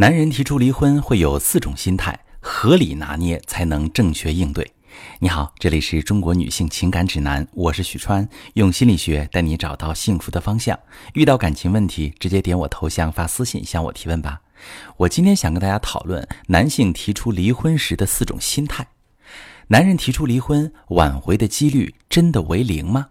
[0.00, 4.72] 男人提出离婚会有四种心态，合理拿捏才能正确应对。
[5.18, 10.78] 你好，这里是中国女性情感指南，我是许川，用心理学带你找到幸福的方向。
[11.12, 14.40] 遇到感情问题，直接点我头像发私信向我提问吧。
[14.96, 18.86] 我今天想跟大家讨论男性提出离婚时的四种心态。
[19.66, 23.08] 男人提出离婚，挽回的几率真的为零吗？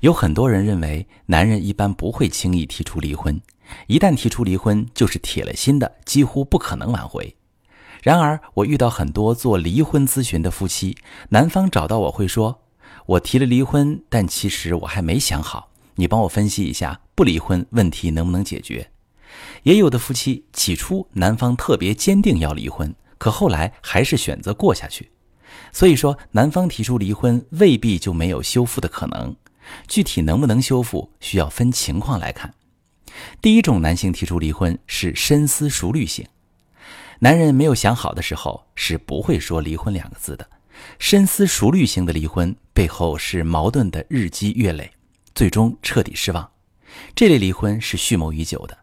[0.00, 3.40] 有很多人认为，男人一般不会轻易提出离婚，
[3.86, 7.34] 一旦提出离婚，就是铁了心的，几乎不可能挽回。
[8.02, 10.96] 然而，我遇到很多做离婚咨询的夫妻，
[11.30, 12.60] 男方找到我会说
[13.06, 18.90] ：“我提了离婚，但其实我还没想好，你帮我分析一下，不离婚问题能不能解决？”
[19.64, 25.10] 也有的夫妻，起初男方特别坚定要离婚，可后来还是选择过下去。
[25.72, 29.34] 所以说，男方提出离婚未必就没有修复的可能。
[29.88, 32.54] 具体能不能修复，需要分情况来看。
[33.40, 36.26] 第一种男性提出离婚是深思熟虑型，
[37.20, 40.48] 男人没有想好的时候是不会说离婚两个字的。
[40.98, 44.90] 深思熟虑型的离婚背后是矛盾的日积月累，
[45.34, 46.50] 最终彻底失望。
[47.14, 48.76] 这类离婚是蓄谋已久的。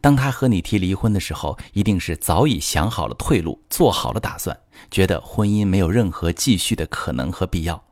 [0.00, 4.58] 当他和你提离婚的时候，一定是早已想好了退路，做好了打算，
[4.90, 7.84] 觉得婚姻没有任何继续的可能和必要。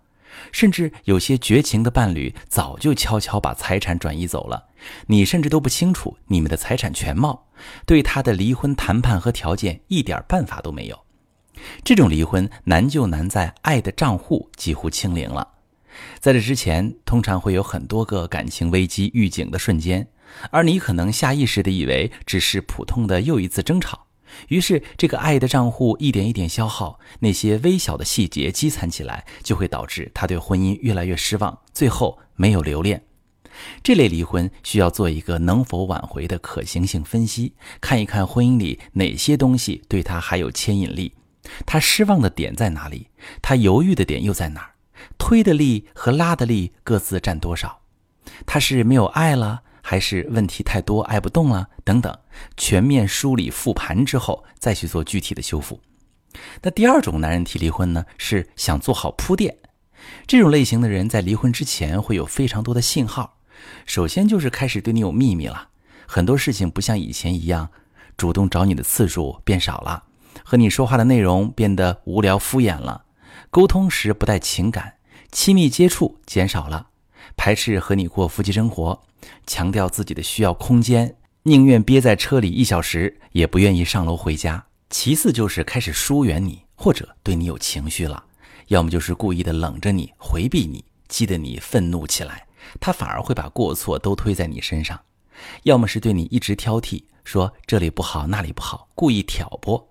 [0.51, 4.69] 甚至有些绝情的伴侣早就悄悄把财产转移走了，
[5.07, 7.49] 你甚至都不清楚你们的财产全貌，
[7.87, 11.05] 对他的离婚谈判和条件一点办法都没有。
[11.85, 15.47] 这种离婚难就难在爱的账户几乎清零了，
[16.19, 20.09] 在这之前通常会有很多个感情危机预警的瞬间，
[20.51, 24.07] 而你可能下意识的以为只是普通的又一次争吵。
[24.49, 33.03] 于是，这个爱的账户一点一点消耗，那些微小的细节积攒起来，就会导致他对婚姻越来越失望，最后没有留恋。
[33.83, 41.15] 这类离婚需要做一个能否挽回的可行性分析，看一看婚姻里哪些东西对他还有牵引力，
[41.67, 43.09] 他失望的点在哪里，
[43.43, 44.75] 他犹豫的点又在哪儿，
[45.19, 47.81] 推的力和拉的力各自占多少，
[48.47, 49.63] 他是没有爱了。
[49.83, 52.17] 还是问题太多，爱不动了等等，
[52.57, 55.81] 全面梳理复盘之后，再去做具体的修复。
[56.63, 59.59] 那第二种男人提离婚呢，是想做好铺垫。
[60.27, 63.39] 这种类型的人在离婚之前会有非常多的信号，
[63.85, 65.69] 首先就是开始对你有秘密了，
[66.07, 67.69] 很多事情不像以前一样，
[68.17, 70.05] 主动找你的次数变少了，
[70.45, 73.05] 和你说话的内容变得无聊敷衍了，
[73.51, 74.95] 沟通时不带情感，
[75.31, 76.89] 亲密接触减少了，
[77.37, 79.03] 排斥和你过夫妻生活。
[79.47, 84.67] 强调自己的需要空间，宁愿憋在车里一小时，也不愿意上楼回家。
[84.91, 88.25] 其次就是开始疏远你，或者对你有情绪了，
[88.69, 92.47] 要么就是故意的冷着你，回避你，激得你愤怒起来，
[92.79, 94.99] 他反而会把过错都推在你身上；
[95.63, 99.89] 要么是对你一直挑剔，说这里不好那里不好，故意挑拨。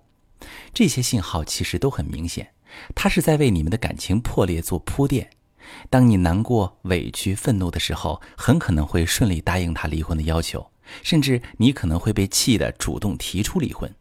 [0.72, 2.50] 这些信号其实都很明显，
[2.94, 5.30] 他是在为你们的感情破裂做铺垫。
[5.90, 10.70] 当你难过、委屈、愤怒的时候，很可能会顺利答应他离婚的要求，
[11.02, 13.94] 甚至你可能会被气得主动提出离婚。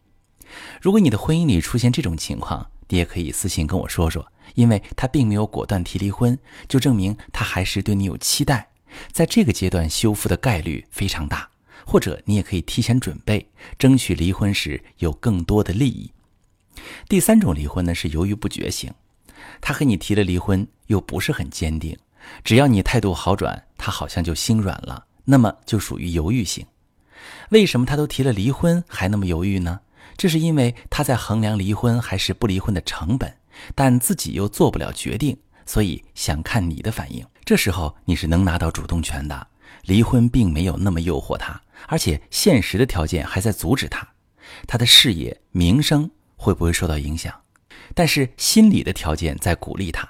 [0.82, 8.70] 如果你的婚姻里出现这种情况，你也可以私信跟我说说，因为他并没有果断提离婚，就证明他还是对你有期待，
[9.12, 11.50] 在这个阶段修复的概率非常大。
[11.84, 16.12] 或者你也可以提前准备，争取离婚时有更多的利益。
[17.10, 18.94] 第三种离婚呢，是犹豫不决型。
[19.59, 21.97] 他和你提了离婚，又不是很坚定。
[22.44, 26.66] 只要你态度好转，他好像就心软了，那么就属于犹豫型。
[27.50, 29.79] 为什么他都提了离婚，还那么犹豫呢？
[30.18, 33.34] 这是因为他在衡量离婚还是不离婚的成本，
[33.74, 37.25] 但自己又做不了决定，所以想看你的反应。
[37.44, 39.47] 这时候你是能拿到主动权的。
[39.85, 44.08] 离婚并没有那么诱惑他，而且现实的条件还在阻止他。
[44.68, 47.34] 他的事业、名声会不会受到影响？
[47.94, 50.08] 但是心理的条件在鼓励他，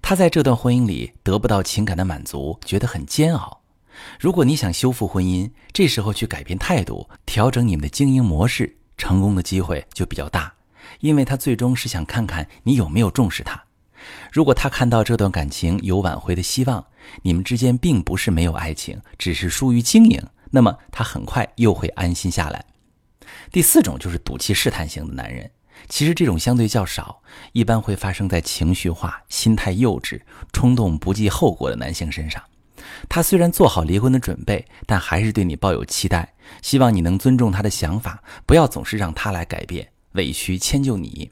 [0.00, 3.60] 他在这段婚姻里得不到情感的满足，觉得很煎熬。
[4.18, 10.52] 如果你想修复婚姻，这时候去改变态度，调整你们的经营模式，成功的机会就比较大。
[11.00, 13.62] 因为他最终是想看看你有没有重视他。
[14.30, 16.84] 如果他看到这段感情有挽回的希望，
[17.22, 22.64] 你们之间并不是没有爱情，只是疏于经营，那么他很快又会安心下来。
[23.50, 25.50] 第四种就是赌气试探型的男人。
[25.88, 27.22] 其实这种相对较少，
[27.52, 30.20] 一般会发生在情绪化、心态幼稚、
[30.52, 32.42] 冲动不计后果的男性身上。
[33.08, 41.30] 他虽然做好离婚的准备，但还是对你抱有期待，希望你能尊重他的想法，不要总是让他来改变，委屈迁就你。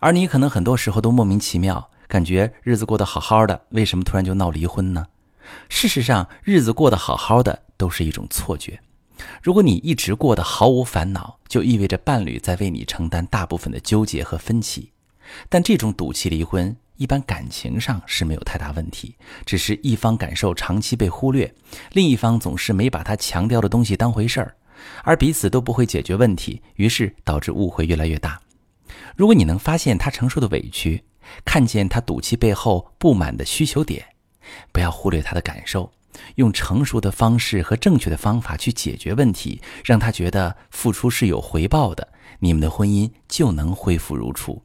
[0.00, 5.06] 而你可能很多时候都莫名其妙，感觉日子过得好好的，为什么突然就闹离婚呢？
[5.68, 8.80] 事实上，日子过得好好的都是一种错觉。
[9.44, 14.90] 如果你一直过得毫无烦恼，就意味着伴侣在为你承担大部分的纠结和分歧。
[15.50, 19.14] 但这种赌气离婚，一般感情上是没有太大问题，
[19.44, 21.54] 只是一方感受长期被忽略，
[21.92, 24.56] 另一方总是没把他强调的东西当回事儿，
[25.02, 28.40] 而彼此都不会解决问题，于是导致误会越来越大。
[29.14, 31.04] 如果你能发现他承受的委屈，
[31.44, 34.02] 看见他赌气背后不满的需求点，
[34.72, 35.92] 不要忽略他的感受。
[36.36, 42.08] 用成熟的方式和正确的方法去解决问题，让他觉得付出是有回报的，
[42.40, 44.62] 你们的婚姻就能恢复如初。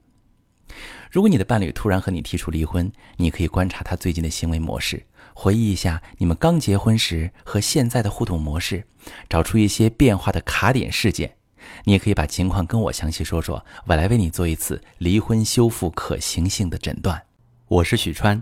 [1.12, 5.04] 如果你的伴侣突然和你提出离婚，你可以观察他最近的行为模式，
[5.34, 8.86] 回忆一下你们刚结婚时和现在的互动模式，
[9.28, 11.36] 找出一些变化的卡点事件。
[11.84, 17.22] 你也可以把情况跟我详细说说，我来为你做一次离婚修复可行性的诊断。
[17.68, 18.42] 我是许川。